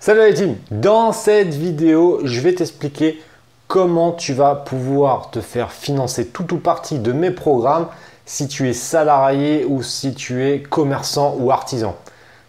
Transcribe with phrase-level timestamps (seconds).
[0.00, 3.20] Salut les team Dans cette vidéo, je vais t'expliquer
[3.66, 7.88] comment tu vas pouvoir te faire financer tout ou partie de mes programmes
[8.24, 11.96] si tu es salarié ou si tu es commerçant ou artisan.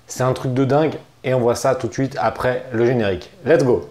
[0.05, 3.31] C'est un truc de dingue et on voit ça tout de suite après le générique.
[3.43, 3.89] Let's go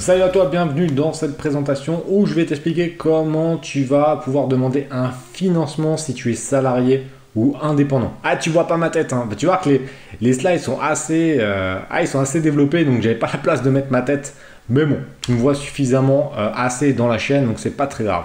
[0.00, 4.48] salut à toi, bienvenue dans cette présentation où je vais t'expliquer comment tu vas pouvoir
[4.48, 7.06] demander un financement si tu es salarié
[7.36, 8.14] ou indépendant.
[8.24, 9.28] Ah, tu vois pas ma tête, hein.
[9.36, 9.78] tu vois que
[10.20, 13.62] les, slides sont assez, euh, ah, ils sont assez développés, donc j'avais pas la place
[13.62, 14.34] de mettre ma tête.
[14.70, 18.04] Mais bon, tu me vois suffisamment euh, assez dans la chaîne, donc c'est pas très
[18.04, 18.24] grave.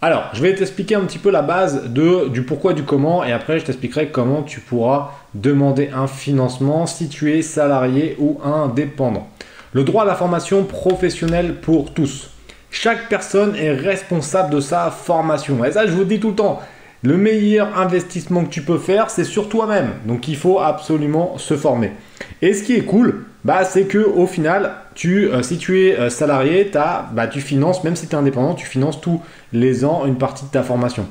[0.00, 3.32] Alors, je vais t'expliquer un petit peu la base de, du pourquoi, du comment, et
[3.32, 9.28] après je t'expliquerai comment tu pourras demander un financement si tu es salarié ou indépendant.
[9.76, 12.30] Le droit à la formation professionnelle pour tous.
[12.70, 15.62] Chaque personne est responsable de sa formation.
[15.66, 16.62] Et ça, je vous dis tout le temps,
[17.02, 19.90] le meilleur investissement que tu peux faire, c'est sur toi-même.
[20.06, 21.92] Donc il faut absolument se former.
[22.40, 26.08] Et ce qui est cool, bah, c'est que au final, euh, si tu es euh,
[26.08, 26.70] salarié,
[27.12, 29.20] bah, tu finances, même si tu es indépendant, tu finances tous
[29.52, 31.06] les ans une partie de ta formation.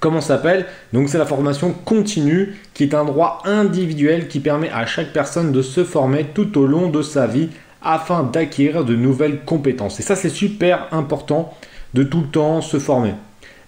[0.00, 0.66] Comment ça s'appelle?
[0.92, 5.50] Donc c'est la formation continue qui est un droit individuel qui permet à chaque personne
[5.52, 7.50] de se former tout au long de sa vie
[7.82, 10.00] afin d'acquérir de nouvelles compétences.
[10.00, 11.54] Et ça, c'est super important
[11.94, 13.14] de tout le temps se former.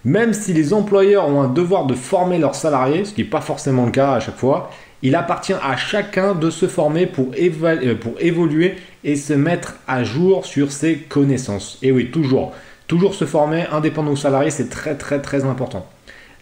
[0.03, 3.41] Même si les employeurs ont un devoir de former leurs salariés, ce qui n'est pas
[3.41, 4.71] forcément le cas à chaque fois,
[5.03, 10.03] il appartient à chacun de se former pour, euh, pour évoluer et se mettre à
[10.03, 11.77] jour sur ses connaissances.
[11.81, 12.53] Et oui, toujours.
[12.87, 15.87] Toujours se former, indépendant ou salarié, c'est très très très important.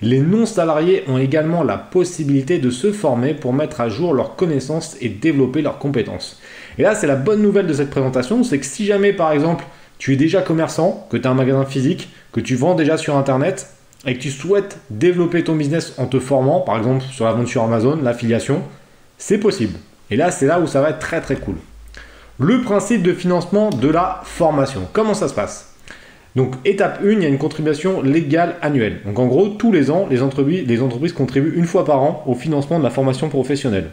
[0.01, 4.95] Les non-salariés ont également la possibilité de se former pour mettre à jour leurs connaissances
[5.01, 6.39] et développer leurs compétences.
[6.79, 9.65] Et là, c'est la bonne nouvelle de cette présentation, c'est que si jamais par exemple
[9.97, 13.17] tu es déjà commerçant, que tu as un magasin physique, que tu vends déjà sur
[13.17, 13.69] Internet
[14.05, 17.47] et que tu souhaites développer ton business en te formant, par exemple sur la vente
[17.47, 18.63] sur Amazon, l'affiliation,
[19.17, 19.77] c'est possible.
[20.09, 21.55] Et là, c'est là où ça va être très très cool.
[22.39, 24.87] Le principe de financement de la formation.
[24.93, 25.73] Comment ça se passe?
[26.37, 29.01] Donc étape 1, il y a une contribution légale annuelle.
[29.03, 32.23] Donc en gros, tous les ans, les entreprises, les entreprises contribuent une fois par an
[32.25, 33.89] au financement de la formation professionnelle.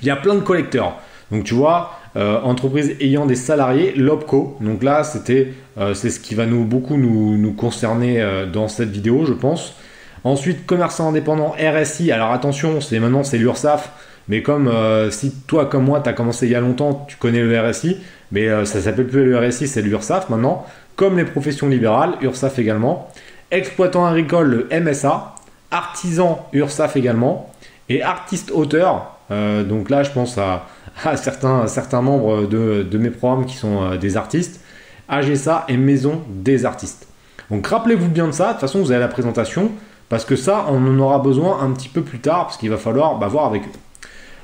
[0.00, 0.98] Il y a plein de collecteurs.
[1.32, 4.58] Donc tu vois, euh, entreprises ayant des salariés, l'OPCO.
[4.60, 8.90] Donc là, c'était, euh, c'est ce qui va nous beaucoup nous, concerner euh, dans cette
[8.90, 9.74] vidéo, je pense.
[10.22, 12.12] Ensuite, commerçant indépendant, RSI.
[12.12, 13.90] Alors attention, c'est maintenant c'est l'URSSAF.
[14.28, 14.70] Mais comme
[15.10, 17.96] si toi comme moi, tu as commencé il y a longtemps, tu connais le RSI,
[18.30, 20.64] mais ça s'appelle plus le RSI, c'est l'URSSAF maintenant
[20.96, 23.08] comme les professions libérales, URSAF également,
[23.50, 25.34] exploitant agricole, le MSA,
[25.70, 27.50] artisan, URSAF également,
[27.88, 30.66] et artiste-auteur, euh, donc là je pense à,
[31.16, 34.60] certains, certains, membres de, mes programmes qui sont euh, des artistes,
[35.08, 37.06] AGSA et Maison des artistes.
[37.50, 39.72] Donc rappelez-vous bien de ça, de toute façon vous avez la présentation,
[40.08, 42.76] parce que ça on en aura besoin un petit peu plus tard, parce qu'il va
[42.76, 43.78] falloir bah, voir avec eux.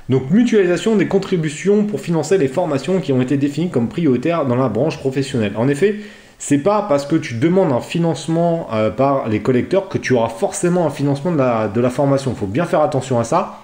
[0.09, 4.55] Donc mutualisation des contributions pour financer les formations qui ont été définies comme prioritaires dans
[4.55, 5.53] la branche professionnelle.
[5.55, 5.99] En effet,
[6.39, 10.29] c'est pas parce que tu demandes un financement euh, par les collecteurs que tu auras
[10.29, 12.31] forcément un financement de la, formation.
[12.31, 13.59] Il faut bien faire attention à ça.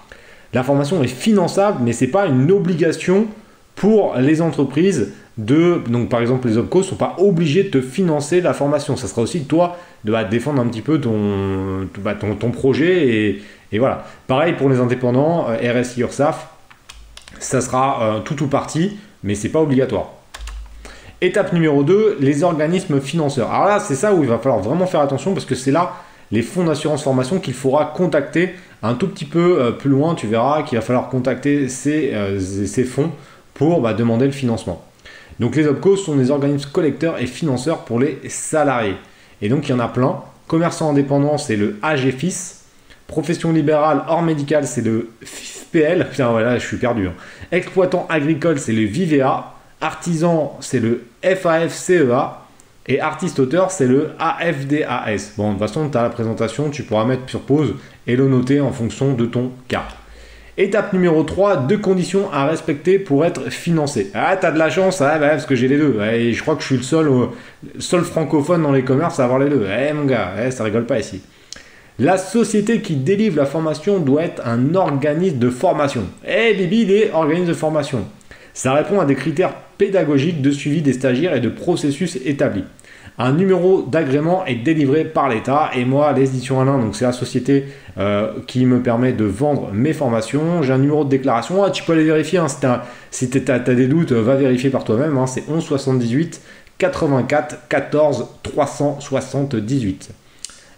[0.55, 3.27] La formation est finançable, mais ce n'est pas une obligation
[3.75, 5.81] pour les entreprises de.
[5.89, 8.95] Donc, par exemple, les OPCO ne sont pas obligés de te financer la formation.
[8.95, 12.15] Ça sera aussi toi de défendre un petit peu ton, bah,
[12.53, 13.41] projet.
[13.73, 14.05] Et, voilà.
[14.27, 16.47] Pareil pour les indépendants, euh, RSI, URSAF,
[17.37, 18.95] ça sera euh, tout ou partie,
[19.25, 20.11] mais c'est pas obligatoire.
[21.19, 23.51] Étape numéro 2, les organismes financeurs.
[23.51, 25.95] Alors là, c'est ça où il va falloir vraiment faire attention parce que c'est là
[26.31, 28.55] les fonds d'assurance formation qu'il faudra contacter
[28.85, 30.15] un tout petit peu euh, plus loin.
[30.15, 33.11] Tu verras qu'il va falloir contacter ces, euh, fonds
[33.53, 34.83] pour bah, demander le financement.
[35.39, 38.95] Donc les OPCO sont des organismes collecteurs et financeurs pour les salariés.
[39.41, 40.21] Et donc il y en a plein.
[40.47, 42.61] Commerçant indépendant, c'est le AGFIS.
[43.07, 46.07] Profession libérale hors médical, c'est le FPL.
[46.11, 47.07] Putain, voilà, je suis perdu.
[47.07, 47.13] Hein.
[47.51, 49.51] Exploitant agricole, c'est le VIVEA.
[49.81, 52.44] Artisan, c'est le FAFCEA.
[52.87, 55.33] Et artiste-auteur, c'est le AFDAS.
[55.37, 57.73] Bon, de toute façon, tu as la présentation, tu pourras mettre sur pause
[58.05, 59.87] et le noter en fonction de ton cas.
[60.57, 64.11] Étape numéro 3, deux conditions à respecter pour être financé.
[64.13, 65.99] Ah, t'as de la chance, ah, bah, parce que j'ai les deux.
[66.13, 67.09] Et je crois que je suis le seul,
[67.79, 69.65] seul francophone dans les commerces à avoir les deux.
[69.67, 71.21] Eh mon gars, eh, ça rigole pas ici.
[71.97, 76.05] La société qui délivre la formation doit être un organisme de formation.
[76.25, 78.05] Eh Bibi, il est organisme de formation.
[78.53, 82.63] Ça répond à des critères pédagogiques de suivi des stagiaires et de processus établis.
[83.17, 87.13] Un numéro d'agrément est délivré par l'État et moi, les éditions Alain, donc c'est la
[87.13, 87.65] société
[87.97, 90.61] euh, qui me permet de vendre mes formations.
[90.61, 92.47] J'ai un numéro de déclaration, ah, tu peux aller vérifier, hein,
[93.11, 96.41] si tu as, des doutes, va vérifier par toi-même, hein, c'est 11 78
[96.77, 100.09] 84 14 378.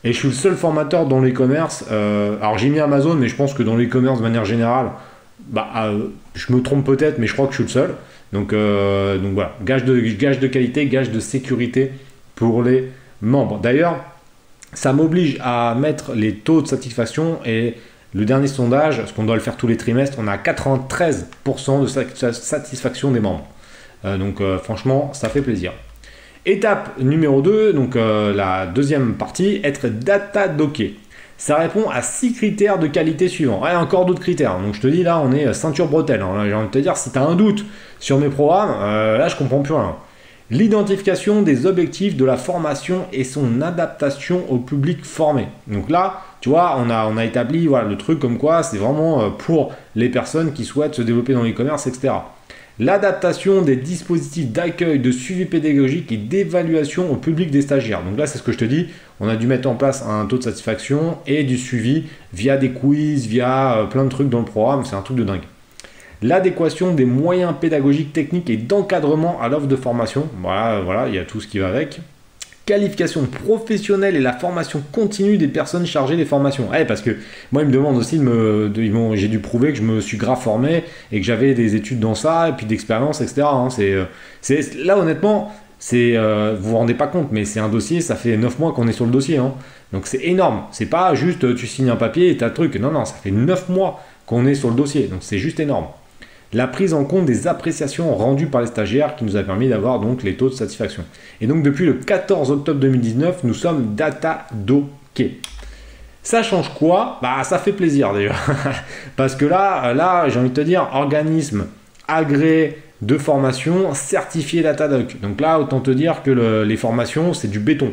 [0.04, 1.86] Et je suis le seul formateur dans l'e-commerce.
[1.92, 4.92] Euh, alors j'ai mis Amazon, mais je pense que dans l'e-commerce de manière générale,
[5.48, 7.96] bah, euh, je me trompe peut-être, mais je crois que je suis le seul.
[8.34, 11.92] Donc, euh, voilà, gage de qualité, gage de sécurité
[12.38, 12.90] pour les
[13.22, 13.60] membres.
[13.60, 13.98] D'ailleurs,
[14.74, 17.76] ça m'oblige à mettre les taux de satisfaction et
[18.14, 22.32] le dernier sondage, parce qu'on doit le faire tous les trimestres, on a 93% de
[22.32, 23.46] satisfaction des membres.
[24.04, 25.74] donc franchement, ça fait plaisir.
[26.48, 30.96] Étape numéro 2, donc euh, la deuxième partie, être data docké.
[31.38, 33.66] Ça répond à six critères de qualité suivants.
[33.66, 34.58] a encore d'autres critères.
[34.58, 36.22] Donc je te dis là, on est euh, ceinture bretelle.
[36.22, 36.46] Hein.
[36.46, 37.66] J'ai envie de te dire, si tu as un doute
[38.00, 39.98] sur mes programmes, euh, là je comprends plus rien.
[40.50, 45.48] L'identification des objectifs de la formation et son adaptation au public formé.
[45.68, 48.78] Donc là, tu vois, on a, on a établi voilà, le truc comme quoi c'est
[48.78, 52.14] vraiment pour les personnes qui souhaitent se développer dans l'e-commerce, etc
[52.80, 58.04] l'adaptation des dispositifs d'accueil, de suivi pédagogique et d'évaluation au public des stagiaires.
[58.04, 58.88] Donc là, c'est ce que je te dis,
[59.20, 62.72] on a dû mettre en place un taux de satisfaction et du suivi via des
[62.72, 65.42] quiz, via euh, plein de trucs dans le programme, c'est un truc de dingue.
[66.22, 70.28] L'adéquation des moyens pédagogiques, techniques et d'encadrement à l'offre de formation.
[70.42, 72.00] Voilà, voilà, il y a tout ce qui va avec
[72.68, 76.70] qualification professionnelle et la formation continue des personnes chargées des formations.
[76.70, 77.12] Ouais, parce que
[77.52, 79.16] moi, ils me demandent aussi de me.
[79.16, 82.14] j'ai dû prouver que je me suis grave formé et que j'avais des études dans
[82.14, 83.44] ça et puis d'expérience, etc.
[83.44, 83.70] Hein.
[83.80, 84.06] Euh,
[84.42, 88.16] c'est, là, honnêtement, c'est, euh, vous vous rendez pas compte, mais c'est un dossier, ça
[88.16, 89.38] fait 9 mois qu'on est sur le dossier.
[89.38, 89.54] Hein.
[89.94, 90.64] Donc c'est énorme.
[90.72, 92.76] C'est pas juste tu signes un papier et t'as le truc.
[92.76, 95.04] Non, non, ça fait 9 mois qu'on est sur le dossier.
[95.04, 95.86] Donc c'est juste énorme
[96.54, 100.00] la prise en compte des appréciations rendues par les stagiaires qui nous a permis d'avoir
[100.00, 101.04] donc les taux de satisfaction.
[101.42, 105.40] Et donc depuis le 14 octobre 2019, nous sommes data docké.
[106.24, 107.20] Ça change quoi?
[107.22, 108.40] Bah ça fait plaisir d'ailleurs.
[109.16, 111.68] Parce que là, là, j'ai envie de te dire, organisme
[112.08, 115.20] agréé de formation certifié Datadoc.
[115.22, 117.92] Donc là, autant te dire que les formations, c'est du béton.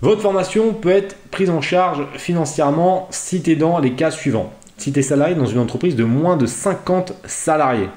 [0.00, 4.52] Votre formation peut être prise en charge financièrement si tu es dans les cas suivants
[4.76, 7.88] si tu es salarié dans une entreprise de moins de 50 salariés,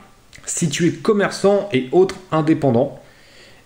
[0.45, 2.99] si tu commerçant et autres indépendants,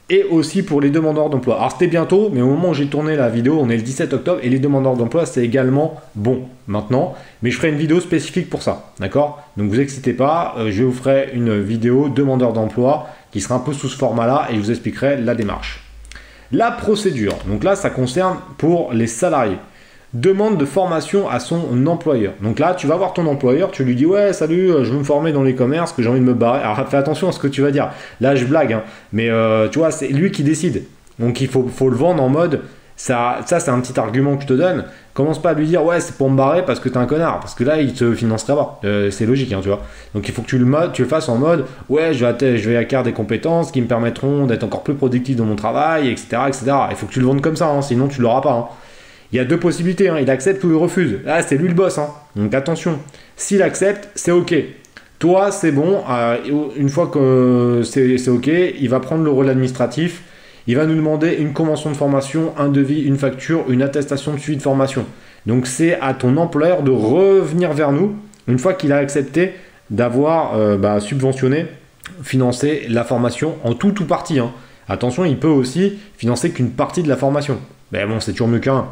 [0.09, 1.55] et aussi pour les demandeurs d'emploi.
[1.57, 4.13] Alors c'était bientôt, mais au moment où j'ai tourné la vidéo, on est le 17
[4.13, 8.49] octobre, et les demandeurs d'emploi, c'est également bon maintenant, mais je ferai une vidéo spécifique
[8.49, 9.41] pour ça, d'accord?
[9.55, 13.59] Donc vous excitez pas, euh, je vous ferai une vidéo demandeur d'emploi qui sera un
[13.59, 15.81] peu sous ce format-là, et je vous expliquerai la démarche.
[16.51, 19.57] La procédure, donc là ça concerne pour les salariés
[20.13, 22.33] demande de formation à son employeur.
[22.41, 24.99] Donc là, tu vas voir ton employeur, tu lui dis ouais, salut, euh, je veux
[24.99, 26.61] me former dans les commerces, que j'ai envie de me barrer.
[26.61, 27.89] Alors fais attention à ce que tu vas dire.
[28.21, 28.83] Là, je blague, hein.
[29.11, 30.83] mais euh, tu vois, c'est lui qui décide.
[31.19, 32.61] Donc il faut, faut le vendre en mode
[32.95, 34.85] ça, ça c'est un petit argument que je te donne.
[35.13, 37.39] Commence pas à lui dire ouais, c'est pour me barrer parce que t'es un connard,
[37.39, 38.79] parce que là, il te financera pas.
[38.83, 39.81] Euh, c'est logique, hein, tu vois.
[40.13, 43.03] Donc il faut que tu le, tu fasses en mode ouais, je vais, je acquérir
[43.03, 46.27] des compétences qui me permettront d'être encore plus productif dans mon travail, etc.
[46.47, 46.65] etc.
[46.91, 48.53] Il faut que tu le vendes comme ça, hein, sinon tu l'auras pas.
[48.53, 48.65] Hein.
[49.33, 50.19] Il y a deux possibilités, hein.
[50.21, 51.17] il accepte ou il refuse.
[51.25, 51.97] Là, c'est lui le boss.
[51.97, 52.09] Hein.
[52.35, 52.99] Donc attention,
[53.35, 54.53] s'il accepte, c'est ok.
[55.17, 56.03] Toi, c'est bon.
[56.07, 56.37] Euh,
[56.77, 60.21] une fois que c'est ok, il va prendre le rôle administratif.
[60.67, 64.37] Il va nous demander une convention de formation, un devis, une facture, une attestation de
[64.37, 65.05] suivi de formation.
[65.47, 68.15] Donc c'est à ton employeur de revenir vers nous
[68.47, 69.53] une fois qu'il a accepté
[69.89, 71.65] d'avoir euh, bah, subventionné,
[72.21, 74.37] financé la formation en tout ou partie.
[74.37, 74.51] Hein.
[74.87, 77.57] Attention, il peut aussi financer qu'une partie de la formation.
[77.91, 78.87] Mais bon, c'est toujours mieux qu'un.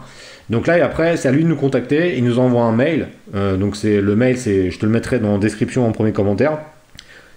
[0.49, 2.17] Donc là, et après, c'est à lui de nous contacter.
[2.17, 3.07] Il nous envoie un mail.
[3.35, 6.11] Euh, donc c'est le mail, c'est, je te le mettrai dans la description en premier
[6.11, 6.59] commentaire.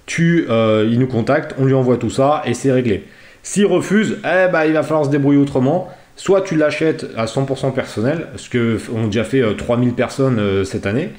[0.06, 3.04] Tu, euh, il nous contacte, on lui envoie tout ça et c'est réglé.
[3.42, 5.88] S'il refuse, eh ben, il va falloir se débrouiller autrement.
[6.16, 10.86] Soit tu l'achètes à 100% personnel, ce que ont déjà fait 3000 euh, personnes cette
[10.86, 11.10] année,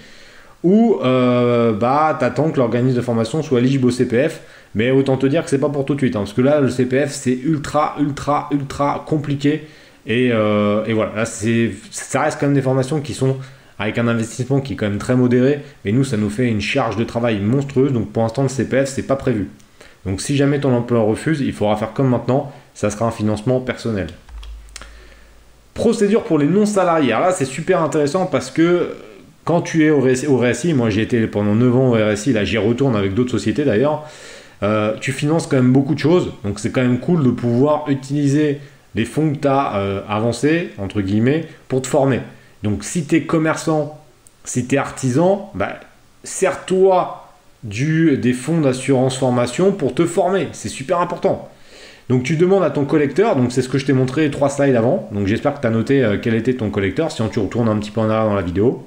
[0.64, 4.42] ou bah attends que l'organisme de formation soit éligible au CPF.
[4.74, 6.60] Mais autant te dire que c'est pas pour tout de suite, hein, parce que là
[6.60, 9.68] le CPF c'est ultra ultra ultra compliqué
[10.08, 13.38] euh, et, voilà, ça reste quand même des formations qui sont
[13.78, 16.62] avec un investissement qui est quand même très modéré, mais nous, ça nous fait une
[16.62, 19.50] charge de travail monstrueuse, donc pour l'instant, le CPF, c'est pas prévu.
[20.06, 23.60] Donc si jamais ton employeur refuse, il faudra faire comme maintenant, ça sera un financement
[23.60, 24.08] personnel.
[25.74, 27.12] Procédure pour les non-salariés.
[27.12, 28.96] Alors là, c'est super intéressant parce que
[29.44, 32.58] quand tu es au RSI, moi j'ai été pendant 9 ans au RSI, là j'y
[32.58, 34.06] retourne avec d'autres sociétés d'ailleurs,
[34.64, 37.86] euh, tu finances quand même beaucoup de choses, donc c'est quand même cool de pouvoir
[37.90, 38.60] utiliser
[38.96, 42.22] les fonds que tu as euh, avancés, entre guillemets, pour te former.
[42.64, 44.02] Donc si tu es commerçant,
[44.44, 45.80] si tu es artisan, bah,
[46.24, 47.22] sers-toi
[47.64, 50.50] des fonds d'assurance formation pour te former.
[50.52, 51.50] C'est super important.
[52.10, 54.76] Donc tu demandes à ton collecteur, donc c'est ce que je t'ai montré trois slides
[54.76, 57.68] avant, donc j'espère que tu as noté euh, quel était ton collecteur, sinon tu retournes
[57.68, 58.86] un petit peu en arrière dans la vidéo.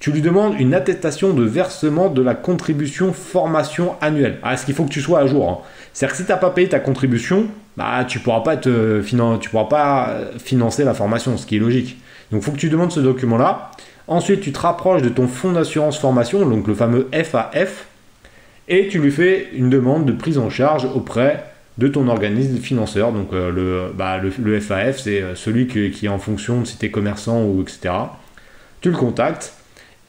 [0.00, 4.38] Tu lui demandes une attestation de versement de la contribution formation annuelle.
[4.42, 5.58] Ah, est-ce qu'il faut que tu sois à jour hein?
[5.92, 9.64] C'est-à-dire que si tu n'as pas payé ta contribution, bah tu pourras pas tu pourras
[9.64, 11.98] pas financer la formation, ce qui est logique.
[12.30, 13.70] Donc il faut que tu demandes ce document-là.
[14.08, 17.86] Ensuite, tu te rapproches de ton fonds d'assurance formation, donc le fameux FAF,
[18.68, 21.44] et tu lui fais une demande de prise en charge auprès
[21.78, 23.12] de ton organisme financeur.
[23.12, 26.78] Donc euh, le, bah, le, FAF, c'est euh, celui qui est en fonction de si
[26.78, 27.94] tu es commerçant ou etc.
[28.80, 29.54] Tu le contactes.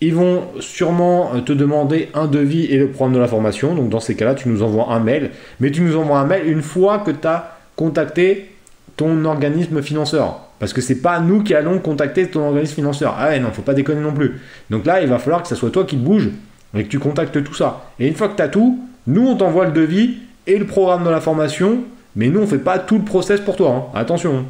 [0.02, 3.76] Ils vont sûrement euh, te demander un devis et le programme de la formation.
[3.76, 5.32] Donc dans ces cas-là, tu nous envoies un mail.
[5.60, 8.50] Mais tu nous envoies un mail une fois que tu as contacté
[8.98, 10.40] ton organisme financeur.
[10.60, 13.16] Parce que c'est pas nous qui allons contacter ton organisme financeur.
[13.18, 14.40] Ah non, faut pas déconner non plus.
[14.70, 16.30] Donc là, il va falloir que ce soit toi qui te bouge
[16.76, 17.86] et que tu contactes tout ça.
[18.00, 21.04] Et une fois que tu as tout, nous, on t'envoie le devis et le programme
[21.04, 21.84] de la formation,
[22.16, 23.92] mais nous, on fait pas tout le process pour toi.
[23.94, 23.98] Hein.
[24.00, 24.46] Attention.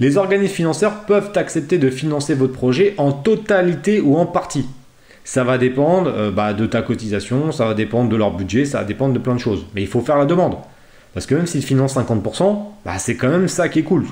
[0.00, 4.66] Les organismes financeurs peuvent accepter de financer votre projet en totalité ou en partie.
[5.24, 8.78] Ça va dépendre euh, bah, de ta cotisation, ça va dépendre de leur budget, ça
[8.78, 9.66] va dépendre de plein de choses.
[9.74, 10.56] Mais il faut faire la demande.
[11.16, 14.04] Parce que même s'ils financent 50%, bah, c'est quand même ça qui est cool.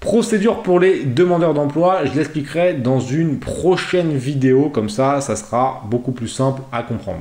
[0.00, 5.84] Procédure pour les demandeurs d'emploi, je l'expliquerai dans une prochaine vidéo, comme ça, ça sera
[5.88, 7.20] beaucoup plus simple à comprendre.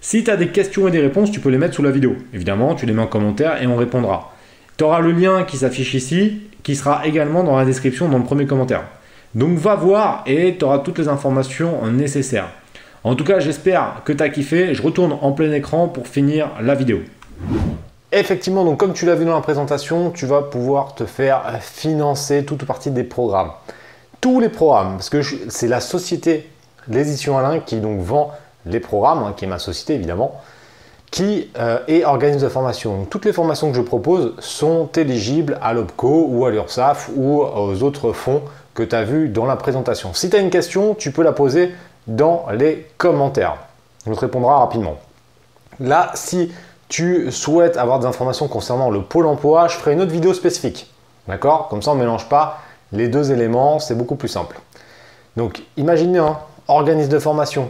[0.00, 2.14] Si tu as des questions et des réponses, tu peux les mettre sous la vidéo.
[2.32, 4.32] Évidemment, tu les mets en commentaire et on répondra.
[4.76, 8.24] Tu auras le lien qui s'affiche ici, qui sera également dans la description dans le
[8.24, 8.84] premier commentaire.
[9.34, 12.50] Donc va voir et tu auras toutes les informations nécessaires.
[13.04, 14.74] En tout cas, j'espère que tu as kiffé.
[14.74, 17.00] Je retourne en plein écran pour finir la vidéo.
[18.10, 22.44] Effectivement, donc comme tu l'as vu dans la présentation, tu vas pouvoir te faire financer
[22.44, 23.50] toute partie des programmes.
[24.20, 26.48] Tous les programmes, parce que c'est la société
[26.88, 28.32] l'édition Alain qui donc vend
[28.66, 30.40] les programmes, hein, qui est ma société évidemment,
[31.10, 33.06] qui euh, est organisme de formation.
[33.08, 37.82] toutes les formations que je propose sont éligibles à l'OPCO ou à l'URSSAF ou aux
[37.82, 38.42] autres fonds
[38.74, 40.12] que tu as vus dans la présentation.
[40.12, 41.72] Si tu as une question, tu peux la poser
[42.08, 43.58] dans les commentaires.
[44.06, 44.96] On te répondra rapidement.
[45.78, 46.52] Là, si
[46.88, 50.92] tu souhaites avoir des informations concernant le pôle emploi, je ferai une autre vidéo spécifique.
[51.28, 51.68] D'accord?
[51.68, 52.60] Comme ça, on ne mélange pas
[52.92, 54.58] les deux éléments, c'est beaucoup plus simple.
[55.36, 57.68] Donc, imaginez un organisme de formation,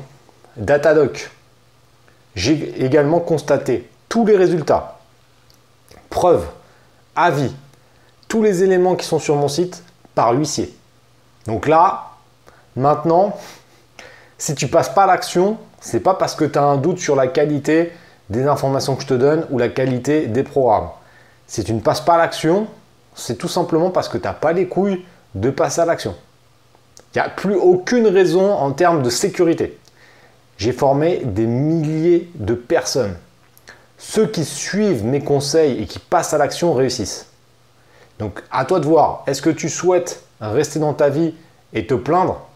[0.57, 1.31] Datadoc.
[2.37, 4.99] J'ai également constaté tous les résultats,
[6.09, 6.47] preuves,
[7.17, 7.53] avis,
[8.29, 9.83] tous les éléments qui sont sur mon site
[10.15, 10.75] par l'huissier.
[11.47, 12.13] Donc là,
[12.77, 13.37] maintenant,
[14.39, 17.17] si tu passes pas à l'action, c'est pas parce que tu as un doute sur
[17.17, 17.93] la qualité
[18.31, 20.91] des informations que je te donne ou la qualité des programmes.
[21.47, 22.69] Si tu ne passes pas à l'action,
[23.15, 25.05] c'est tout simplement parce que tu n'as pas les couilles
[25.35, 26.15] de passer à l'action.
[27.15, 29.79] Il n'y a plus aucune raison en termes de sécurité.
[30.57, 33.17] J'ai formé des milliers de personnes.
[33.97, 37.27] Ceux qui suivent mes conseils et qui passent à l'action réussissent.
[38.19, 41.35] Donc à toi de voir, est-ce que tu souhaites rester dans ta vie
[41.73, 42.48] et te plaindre?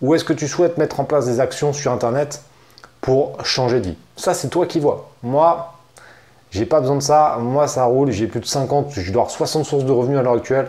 [0.00, 2.42] Ou est-ce que tu souhaites mettre en place des actions sur Internet
[3.00, 3.96] pour changer de vie?
[4.16, 5.10] Ça, c'est toi qui vois.
[5.22, 5.74] Moi,
[6.50, 7.38] j'ai pas besoin de ça.
[7.40, 8.10] Moi, ça roule.
[8.10, 10.68] J'ai plus de 50, je dois avoir 60 sources de revenus à l'heure actuelle.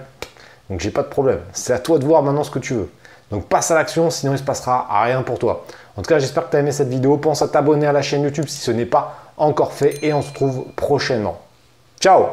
[0.70, 1.40] Donc, j'ai pas de problème.
[1.54, 2.92] C'est à toi de voir maintenant ce que tu veux.
[3.32, 5.66] Donc, passe à l'action, sinon il se passera rien pour toi.
[5.96, 7.18] En tout cas, j'espère que tu as aimé cette vidéo.
[7.18, 10.22] Pense à t'abonner à la chaîne YouTube si ce n'est pas encore fait et on
[10.22, 11.40] se retrouve prochainement.
[12.00, 12.28] Ciao